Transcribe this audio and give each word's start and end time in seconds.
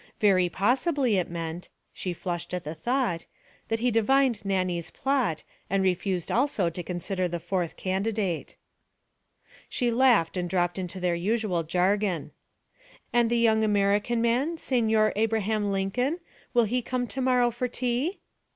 Very 0.19 0.49
possibly 0.49 1.17
it 1.17 1.29
meant 1.29 1.69
she 1.93 2.11
flushed 2.11 2.55
at 2.55 2.63
the 2.63 2.73
thought 2.73 3.27
that 3.67 3.81
he 3.81 3.91
divined 3.91 4.43
Nannie's 4.43 4.89
plot, 4.89 5.43
and 5.69 5.83
refused 5.83 6.31
also 6.31 6.71
to 6.71 6.81
consider 6.81 7.27
the 7.27 7.39
fourth 7.39 7.77
candidate. 7.77 8.55
She 9.69 9.91
laughed 9.91 10.37
and 10.37 10.49
dropped 10.49 10.79
into 10.79 10.99
their 10.99 11.13
usual 11.13 11.61
jargon. 11.61 12.31
'And 13.13 13.29
the 13.29 13.37
young 13.37 13.63
American 13.63 14.23
man, 14.23 14.57
Signor 14.57 15.13
Abraham 15.15 15.71
Lincoln, 15.71 16.19
will 16.51 16.63
he 16.63 16.81
come 16.81 17.05
to 17.05 17.21
morrow 17.21 17.51
for 17.51 17.67
tea?' 17.67 18.21